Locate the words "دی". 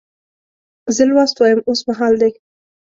2.21-2.31